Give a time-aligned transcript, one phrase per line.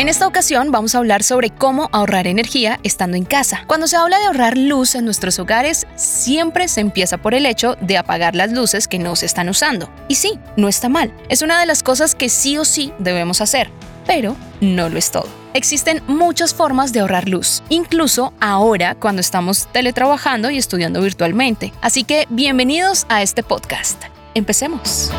[0.00, 3.64] En esta ocasión vamos a hablar sobre cómo ahorrar energía estando en casa.
[3.66, 7.76] Cuando se habla de ahorrar luz en nuestros hogares, siempre se empieza por el hecho
[7.82, 9.90] de apagar las luces que no se están usando.
[10.08, 11.12] Y sí, no está mal.
[11.28, 13.68] Es una de las cosas que sí o sí debemos hacer.
[14.06, 15.28] Pero no lo es todo.
[15.52, 21.74] Existen muchas formas de ahorrar luz, incluso ahora cuando estamos teletrabajando y estudiando virtualmente.
[21.82, 24.02] Así que bienvenidos a este podcast.
[24.32, 25.10] Empecemos.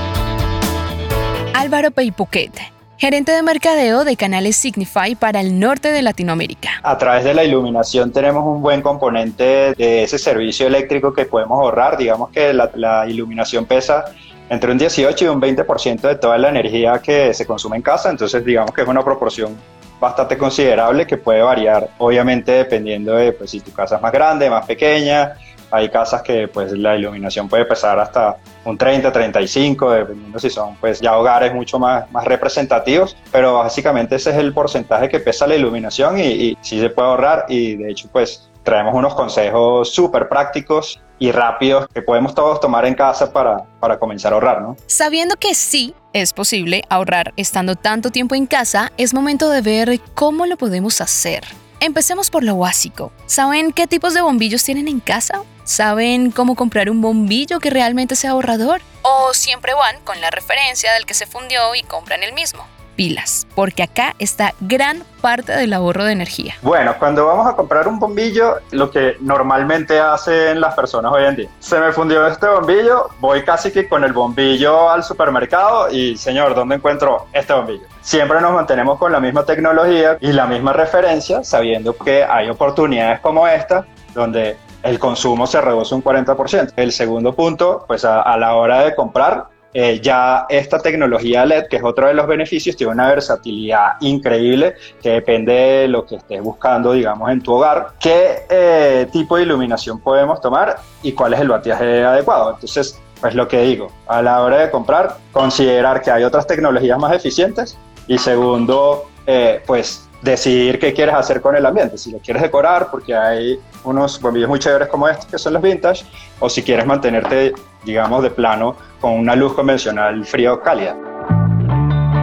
[1.53, 2.59] Álvaro Peipuquet,
[3.01, 6.69] gerente de mercadeo de canales Signify para el norte de Latinoamérica.
[6.83, 11.57] A través de la iluminación tenemos un buen componente de ese servicio eléctrico que podemos
[11.57, 11.97] ahorrar.
[11.97, 14.05] Digamos que la, la iluminación pesa
[14.49, 18.11] entre un 18 y un 20% de toda la energía que se consume en casa,
[18.11, 19.57] entonces digamos que es una proporción
[19.99, 24.47] bastante considerable que puede variar, obviamente dependiendo de pues, si tu casa es más grande,
[24.47, 25.33] más pequeña.
[25.71, 30.75] Hay casas que pues la iluminación puede pesar hasta un 30, 35, dependiendo si son
[30.75, 35.47] pues ya hogares mucho más, más representativos, pero básicamente ese es el porcentaje que pesa
[35.47, 39.93] la iluminación y, y sí se puede ahorrar y de hecho pues traemos unos consejos
[39.93, 44.61] súper prácticos y rápidos que podemos todos tomar en casa para, para comenzar a ahorrar,
[44.61, 44.75] ¿no?
[44.87, 49.99] Sabiendo que sí es posible ahorrar estando tanto tiempo en casa, es momento de ver
[50.15, 51.43] cómo lo podemos hacer.
[51.83, 53.11] Empecemos por lo básico.
[53.25, 55.41] ¿Saben qué tipos de bombillos tienen en casa?
[55.63, 58.83] ¿Saben cómo comprar un bombillo que realmente sea ahorrador?
[59.01, 62.67] ¿O siempre van con la referencia del que se fundió y compran el mismo?
[62.95, 66.55] Pilas, porque acá está gran parte del ahorro de energía.
[66.61, 71.35] Bueno, cuando vamos a comprar un bombillo, lo que normalmente hacen las personas hoy en
[71.35, 76.17] día, se me fundió este bombillo, voy casi que con el bombillo al supermercado y,
[76.17, 77.85] señor, ¿dónde encuentro este bombillo?
[78.01, 83.19] Siempre nos mantenemos con la misma tecnología y la misma referencia, sabiendo que hay oportunidades
[83.19, 86.73] como esta, donde el consumo se reduce un 40%.
[86.75, 91.67] El segundo punto, pues a, a la hora de comprar, eh, ya esta tecnología LED,
[91.69, 96.15] que es otro de los beneficios, tiene una versatilidad increíble que depende de lo que
[96.15, 101.33] estés buscando, digamos, en tu hogar, qué eh, tipo de iluminación podemos tomar y cuál
[101.33, 102.53] es el batiaje adecuado.
[102.53, 106.97] Entonces, pues lo que digo, a la hora de comprar, considerar que hay otras tecnologías
[106.97, 107.77] más eficientes
[108.07, 112.89] y segundo, eh, pues decidir qué quieres hacer con el ambiente, si lo quieres decorar
[112.91, 116.05] porque hay unos bombillos muy chéveres como estos que son los vintage,
[116.39, 120.95] o si quieres mantenerte, digamos, de plano con una luz convencional fría o cálida.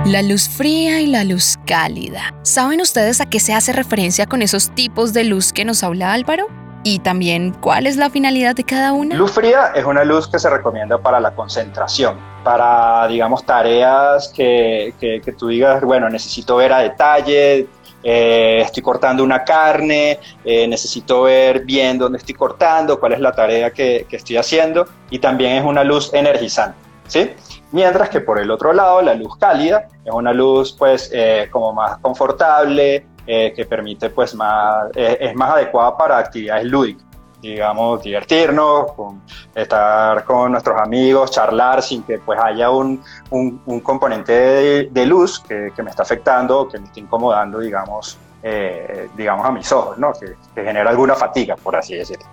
[0.04, 2.32] La luz fría y la luz cálida.
[2.42, 6.14] ¿Saben ustedes a qué se hace referencia con esos tipos de luz que nos habla
[6.14, 6.46] Álvaro?
[6.84, 9.16] Y también, ¿cuál es la finalidad de cada una?
[9.16, 14.94] Luz fría es una luz que se recomienda para la concentración, para, digamos, tareas que,
[14.98, 17.66] que, que tú digas, bueno, necesito ver a detalle,
[18.02, 23.32] eh, estoy cortando una carne, eh, necesito ver bien dónde estoy cortando, cuál es la
[23.32, 27.30] tarea que, estoy haciendo y también es una luz energizante, ¿sí?
[27.72, 31.72] Mientras que por el otro lado, la luz cálida es una luz pues eh, como
[31.72, 37.07] más confortable, que permite pues más, es más adecuada para actividades lúdicas
[37.40, 39.22] digamos, divertirnos, con,
[39.54, 45.40] estar con nuestros amigos, charlar sin que pues haya un, un, componente de, de luz
[45.40, 49.98] que, que, me está afectando, que me está incomodando, digamos, eh, digamos a mis ojos,
[49.98, 50.12] ¿no?
[50.12, 52.26] Que, que, genera alguna fatiga, por así decirlo.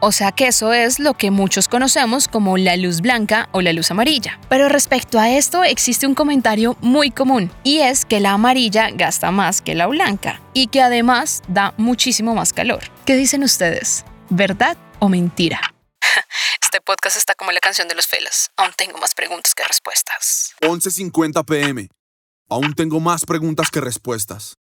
[0.00, 3.72] O sea que eso es lo que muchos conocemos como la luz blanca o la
[3.72, 4.38] luz amarilla.
[4.48, 9.30] Pero respecto a esto existe un comentario muy común y es que la amarilla gasta
[9.30, 12.90] más que la blanca y que además da muchísimo más calor.
[13.06, 14.04] ¿Qué dicen ustedes?
[14.28, 15.60] ¿Verdad o mentira?
[16.62, 18.50] Este podcast está como la canción de los felas.
[18.56, 20.54] Aún tengo más preguntas que respuestas.
[20.60, 21.88] 11:50 pm.
[22.48, 24.56] Aún tengo más preguntas que respuestas.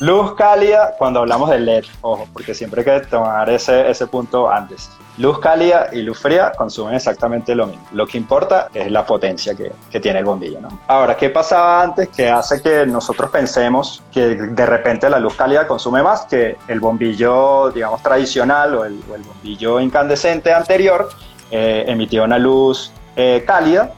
[0.00, 4.50] Luz cálida cuando hablamos de LED, ojo, porque siempre hay que tomar ese, ese punto
[4.50, 4.90] antes.
[5.18, 7.86] Luz cálida y luz fría consumen exactamente lo mismo.
[7.92, 10.60] Lo que importa es la potencia que, que tiene el bombillo.
[10.60, 10.80] ¿no?
[10.88, 15.66] Ahora, ¿qué pasaba antes que hace que nosotros pensemos que de repente la luz cálida
[15.68, 21.10] consume más que el bombillo, digamos, tradicional o el, o el bombillo incandescente anterior
[21.50, 23.92] eh, emitía una luz eh, cálida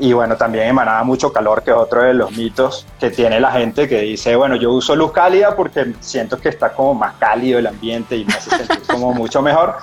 [0.00, 3.52] y bueno, también emanaba mucho calor, que es otro de los mitos que tiene la
[3.52, 7.58] gente que dice, bueno, yo uso luz cálida porque siento que está como más cálido
[7.58, 9.76] el ambiente y me hace sentir como mucho mejor.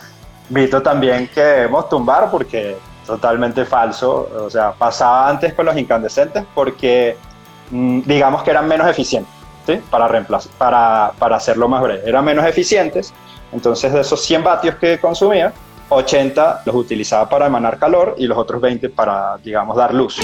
[0.50, 6.44] Mito también que debemos tumbar porque totalmente falso, o sea, pasaba antes con los incandescentes
[6.54, 7.18] porque
[7.72, 9.34] mmm, digamos que eran menos eficientes,
[9.66, 9.82] ¿sí?
[9.90, 13.14] Para reemplazar, para, para hacerlo más breve, eran menos eficientes
[13.52, 15.54] Entonces de esos 100 vatios que consumía,
[15.96, 20.20] 80 los utilizaba para emanar calor y los otros 20 para, digamos, dar luz.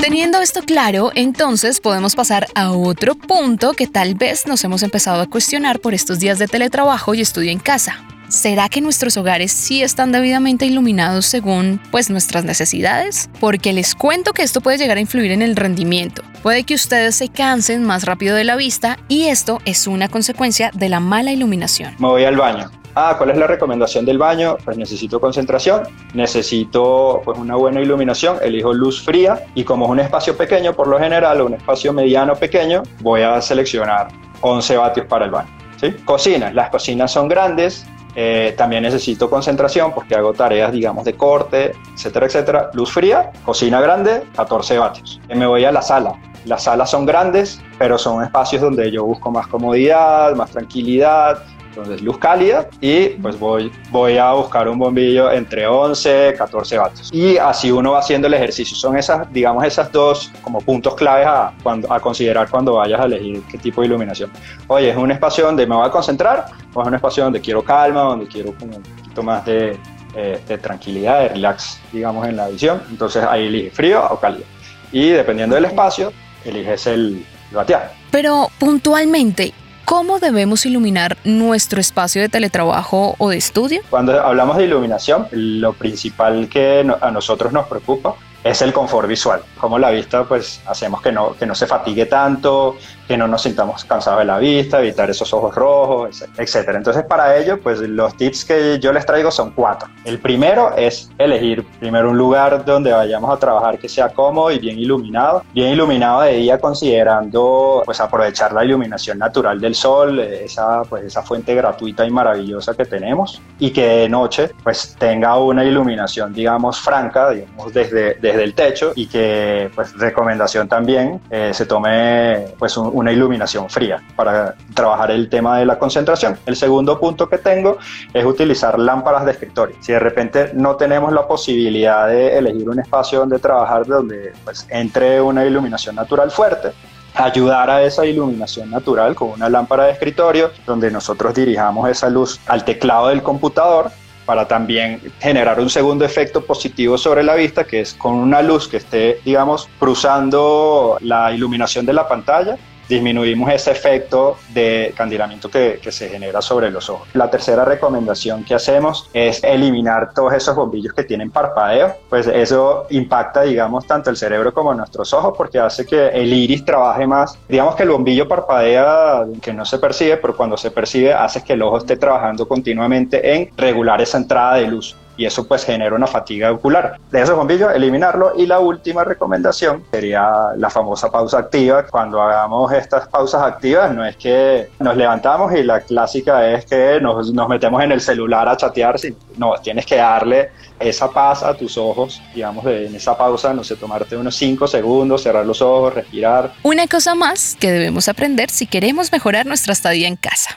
[0.00, 5.20] Teniendo esto claro, entonces podemos pasar a otro punto que tal vez nos hemos empezado
[5.20, 8.04] a cuestionar por estos días de teletrabajo y estudio en casa.
[8.28, 13.30] ¿Será que nuestros hogares sí están debidamente iluminados según pues nuestras necesidades?
[13.40, 16.22] Porque les cuento que esto puede llegar a influir en el rendimiento.
[16.42, 20.70] Puede que ustedes se cansen más rápido de la vista y esto es una consecuencia
[20.74, 21.94] de la mala iluminación.
[21.98, 22.70] Me voy al baño.
[22.98, 24.56] Ah, ¿cuál es la recomendación del baño?
[24.64, 25.82] Pues necesito concentración,
[26.14, 30.88] necesito pues una buena iluminación, elijo luz fría y como es un espacio pequeño por
[30.88, 34.08] lo general o un espacio mediano pequeño, voy a seleccionar
[34.40, 35.50] 11 vatios para el baño.
[35.78, 35.94] ¿sí?
[36.06, 37.84] Cocinas, las cocinas son grandes,
[38.14, 42.70] eh, también necesito concentración porque hago tareas, digamos, de corte, etcétera, etcétera.
[42.72, 45.20] Luz fría, cocina grande, 14 vatios.
[45.28, 46.14] Me voy a la sala.
[46.46, 51.42] Las salas son grandes, pero son espacios donde yo busco más comodidad, más tranquilidad,
[51.76, 57.10] entonces luz cálida y pues voy, voy a buscar un bombillo entre 11, 14 vatios.
[57.12, 58.74] Y así uno va haciendo el ejercicio.
[58.76, 63.04] Son esas, digamos, esas dos como puntos claves a, cuando, a considerar cuando vayas a
[63.04, 64.30] elegir qué tipo de iluminación.
[64.68, 67.62] Oye, ¿es un espacio donde me voy a concentrar o es un espacio donde quiero
[67.62, 69.78] calma, donde quiero como un poquito más de,
[70.14, 72.82] eh, de tranquilidad, de relax, digamos, en la visión?
[72.90, 74.44] Entonces ahí elige frío o cálido.
[74.92, 76.10] Y dependiendo del espacio,
[76.44, 77.92] eliges el, el batear.
[78.10, 79.52] Pero puntualmente,
[79.86, 83.82] ¿Cómo debemos iluminar nuestro espacio de teletrabajo o de estudio?
[83.88, 89.42] Cuando hablamos de iluminación, lo principal que a nosotros nos preocupa es el confort visual.
[89.56, 93.42] Como la vista, pues hacemos que no, que no se fatigue tanto, que no nos
[93.42, 96.70] sintamos cansados de la vista, evitar esos ojos rojos, etc.
[96.74, 99.88] Entonces, para ello, pues los tips que yo les traigo son cuatro.
[100.04, 104.58] El primero es elegir primero un lugar donde vayamos a trabajar que sea cómodo y
[104.58, 105.42] bien iluminado.
[105.52, 111.22] Bien iluminado de día considerando pues aprovechar la iluminación natural del sol, esa, pues, esa
[111.22, 113.40] fuente gratuita y maravillosa que tenemos.
[113.58, 118.92] Y que de noche pues tenga una iluminación, digamos, franca, digamos, desde, desde el techo
[118.94, 125.10] y que, pues, recomendación también, eh, se tome pues un, una iluminación fría para trabajar
[125.10, 126.38] el tema de la concentración.
[126.46, 127.76] El segundo punto que tengo
[128.14, 129.76] es utilizar lámparas de escritorio.
[129.80, 134.66] Si de repente no tenemos la posibilidad de elegir un espacio donde trabajar donde pues,
[134.70, 136.72] entre una iluminación natural fuerte,
[137.14, 142.40] ayudar a esa iluminación natural con una lámpara de escritorio donde nosotros dirijamos esa luz
[142.46, 143.90] al teclado del computador
[144.24, 148.66] para también generar un segundo efecto positivo sobre la vista, que es con una luz
[148.66, 152.58] que esté, digamos, cruzando la iluminación de la pantalla
[152.88, 157.08] disminuimos ese efecto de candilamiento que, se genera sobre los ojos.
[157.14, 162.86] La tercera recomendación que hacemos es eliminar todos esos bombillos que tienen parpadeo, pues eso
[162.90, 167.38] impacta, digamos, tanto el cerebro como nuestros ojos porque hace que el iris trabaje más.
[167.48, 171.54] Digamos que el bombillo parpadea que no se percibe, pero cuando se percibe hace que
[171.54, 175.94] el ojo esté trabajando continuamente en regular esa entrada de luz y eso pues genera
[175.94, 176.98] una fatiga ocular.
[177.10, 181.84] De esos bombillos, eliminarlo y la última recomendación sería la famosa pausa activa.
[181.86, 187.00] Cuando hagamos estas pausas activas no es que nos levantamos y la clásica es que
[187.00, 188.96] nos, nos metemos en el celular a chatear,
[189.36, 193.76] no, tienes que darle esa paz a tus ojos, digamos, en esa pausa, no sé,
[193.76, 196.52] tomarte unos 5 segundos, cerrar los ojos, respirar.
[196.62, 200.50] Una cosa más que debemos aprender si queremos mejorar nuestra estadía en casa.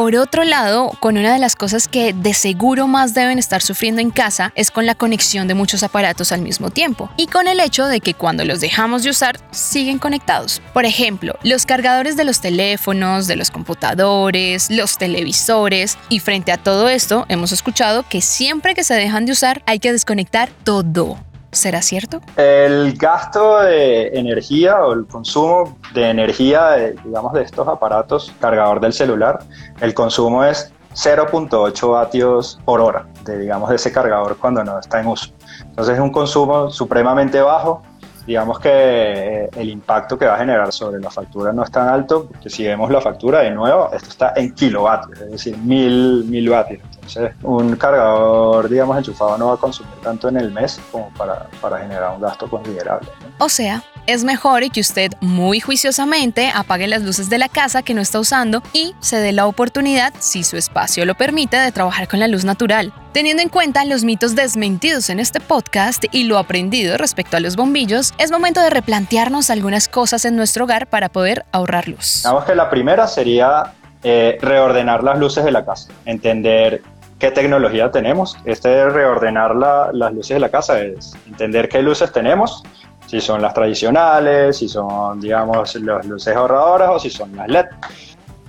[0.00, 4.00] Por otro lado, con una de las cosas que de seguro más deben estar sufriendo
[4.00, 7.60] en casa es con la conexión de muchos aparatos al mismo tiempo y con el
[7.60, 10.62] hecho de que cuando los dejamos de usar siguen conectados.
[10.72, 16.56] Por ejemplo, los cargadores de los teléfonos, de los computadores, los televisores y frente a
[16.56, 21.18] todo esto hemos escuchado que siempre que se dejan de usar hay que desconectar todo.
[21.52, 22.20] ¿Será cierto?
[22.36, 28.80] El gasto de energía o el consumo de energía, de, digamos, de estos aparatos, cargador
[28.80, 29.40] del celular,
[29.80, 35.00] el consumo es 0.8 vatios por hora, de, digamos, de ese cargador cuando no está
[35.00, 35.32] en uso.
[35.64, 37.82] Entonces es un consumo supremamente bajo.
[38.30, 41.88] Digamos que eh, el impacto que va a generar sobre la factura no es tan
[41.88, 46.24] alto, porque si vemos la factura de nuevo, esto está en kilovatios, es decir, mil,
[46.26, 46.80] mil vatios.
[46.94, 51.48] Entonces, un cargador, digamos, enchufado no va a consumir tanto en el mes como para,
[51.60, 53.08] para generar un gasto considerable.
[53.40, 53.82] O sea,
[54.12, 58.18] es mejor que usted muy juiciosamente apague las luces de la casa que no está
[58.18, 62.26] usando y se dé la oportunidad, si su espacio lo permite, de trabajar con la
[62.26, 62.92] luz natural.
[63.12, 67.54] Teniendo en cuenta los mitos desmentidos en este podcast y lo aprendido respecto a los
[67.54, 72.22] bombillos, es momento de replantearnos algunas cosas en nuestro hogar para poder ahorrar luz.
[72.24, 76.82] Digamos que la primera sería eh, reordenar las luces de la casa, entender
[77.20, 78.36] qué tecnología tenemos.
[78.44, 82.64] Este reordenar la, las luces de la casa es entender qué luces tenemos,
[83.10, 87.66] si son las tradicionales, si son, digamos, las luces ahorradoras o si son las LED.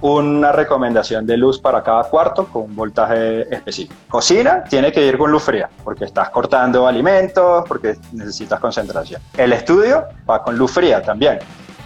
[0.01, 3.95] una recomendación de luz para cada cuarto con un voltaje específico.
[4.07, 9.19] Cocina tiene que ir con luz fría porque estás cortando alimentos, porque necesitas concentración.
[9.35, 11.39] El estudio va con luz fría también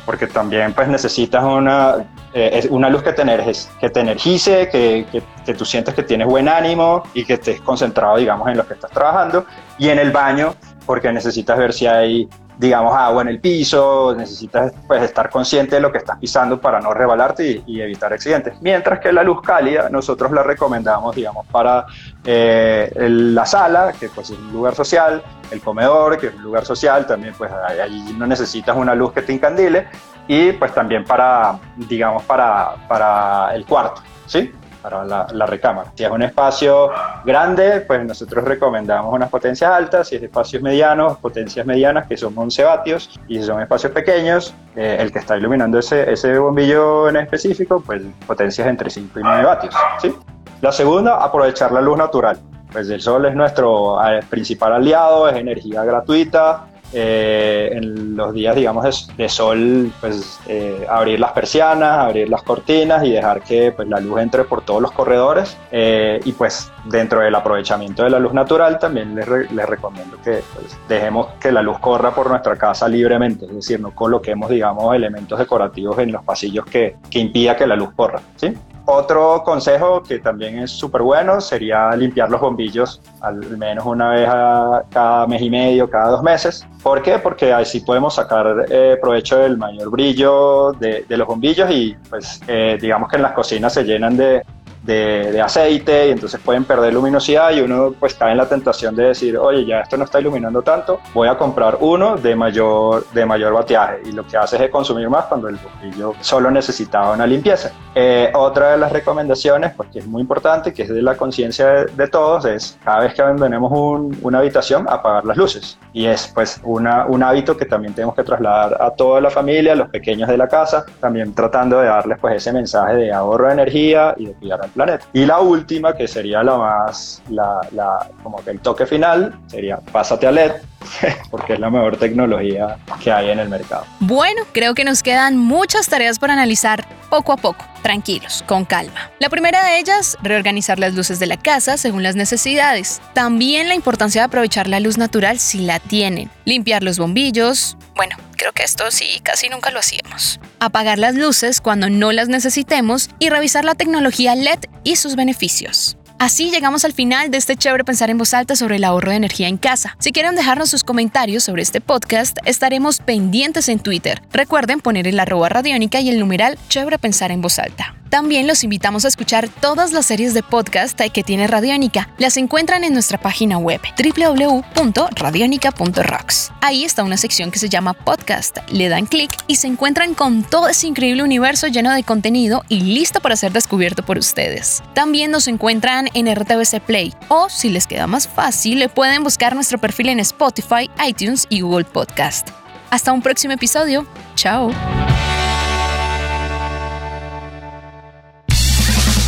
[0.05, 5.07] porque también pues necesitas una, eh, una luz que te, energice, que, te energice que,
[5.11, 8.67] que, que, tú sientes que tienes buen ánimo y que estés concentrado, digamos, en lo
[8.67, 9.45] que estás trabajando.
[9.79, 10.53] Y en el baño,
[10.85, 15.81] porque necesitas ver si hay, digamos, agua en el piso, necesitas pues estar consciente de
[15.81, 18.61] lo que estás pisando para no rebalarte y, y evitar accidentes.
[18.61, 21.85] Mientras que la luz cálida nosotros la recomendamos, digamos, para
[22.23, 25.21] eh, la sala, que pues es un lugar social,
[25.51, 29.21] el comedor, que es un lugar social, también pues ahí no necesitas una luz que
[29.21, 29.87] te encandile,
[30.27, 34.51] y pues también para, digamos, para, para el cuarto, ¿sí?
[34.85, 35.91] Para la, la, recámara.
[35.95, 36.91] Si es un espacio
[37.23, 42.37] grande, pues nosotros recomendamos unas potencias altas, si es espacios medianos, potencias medianas que son
[42.37, 47.09] 11 vatios, y si son espacios pequeños, eh, el que está iluminando ese, ese bombillo
[47.09, 49.73] en específico, pues potencias entre 5 y 9 vatios.
[49.99, 50.15] ¿sí?
[50.61, 52.37] La segunda, aprovechar la luz natural.
[52.71, 58.55] Pues el sol es nuestro eh, principal aliado, es energía gratuita, eh, en los días,
[58.55, 63.73] digamos, de, de sol, pues eh, abrir las persianas, abrir las cortinas y dejar que
[63.73, 65.57] pues, la luz entre por todos los corredores.
[65.71, 70.15] Eh, y pues dentro del aprovechamiento de la luz natural también les, re les recomiendo
[70.23, 74.49] que pues, dejemos que la luz corra por nuestra casa libremente, es decir, no coloquemos,
[74.49, 78.21] digamos, elementos decorativos en los pasillos que, que impida que la luz corra.
[78.37, 78.53] ¿sí?
[78.87, 84.29] Otro consejo que también es súper bueno sería limpiar los bombillos al menos una vez
[84.31, 86.67] a cada mes y medio, cada dos meses.
[86.85, 87.17] ¿Por qué?
[87.17, 92.39] Porque así podemos sacar eh, provecho del mayor brillo de, de, los bombillos y pues
[92.47, 94.43] eh, digamos que en las cocinas se llenan de,
[94.85, 98.95] de, de, aceite y entonces pueden perder luminosidad y uno pues cae en la tentación
[98.95, 103.05] de decir, oye, ya esto no está iluminando tanto, voy a comprar uno de mayor,
[103.11, 107.13] de mayor bateaje y lo que hace es consumir más cuando el bombillo solo necesitaba
[107.13, 107.71] una limpieza.
[107.93, 111.67] Eh, otra de las recomendaciones, pues que es muy importante, que es de la conciencia
[111.67, 115.77] de, de, todos, es cada vez que abandonemos un, una habitación, apagar las luces.
[115.93, 119.73] Y es pues una, un hábito que también tenemos que trasladar a toda la familia,
[119.73, 123.47] a los pequeños de la casa, también tratando de darles pues ese mensaje de ahorro
[123.47, 125.05] de energía y de cuidar al planeta.
[125.13, 129.77] Y la última, que sería la más, la, la, como que el toque final, sería
[129.77, 130.51] pásate a LED,
[131.31, 133.85] porque es la mejor tecnología que hay en el mercado.
[133.99, 139.09] Bueno, creo que nos quedan muchas tareas por analizar poco a poco, tranquilos, con calma.
[139.19, 143.01] La primera de ellas, reorganizar las luces de la casa según las necesidades.
[143.13, 146.29] También la importancia de aprovechar la luz natural si la tienen.
[146.43, 147.77] Limpiar los bombillos.
[147.95, 150.41] Bueno, creo que esto sí, casi nunca lo hacíamos.
[150.59, 155.95] Apagar las luces cuando no las necesitemos y revisar la tecnología LED y sus beneficios.
[156.17, 159.17] Así llegamos al final de este chévere pensar en voz alta sobre el ahorro de
[159.17, 159.97] energía en casa.
[159.99, 164.21] Si quieren dejarnos sus comentarios sobre este podcast, estaremos pendientes en Twitter.
[164.31, 167.95] Recuerden poner el arroba radiónica y el numeral chévere pensar en voz alta.
[168.09, 172.07] También los invitamos a escuchar todas las series de podcast que tiene Radiónica.
[172.17, 176.53] Las encuentran en nuestra página web www.radionica.rocks.
[176.61, 178.59] Ahí está una sección que se llama Podcast.
[178.69, 182.79] Le dan clic y se encuentran con todo ese increíble universo lleno de contenido y
[182.81, 184.81] listo para ser descubierto por ustedes.
[184.93, 189.77] También nos encuentran en RTBC Play o, si les queda más fácil, pueden buscar nuestro
[189.77, 192.49] perfil en Spotify, iTunes y Google Podcast.
[192.89, 194.05] Hasta un próximo episodio.
[194.35, 194.71] Chao.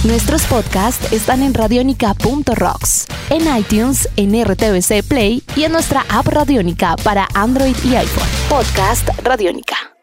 [0.03, 6.96] Nuestros podcasts están en radionica.rocks, en iTunes, en RTVC Play y en nuestra app Radionica
[7.03, 8.27] para Android y iPhone.
[8.48, 9.91] Podcast Radionica.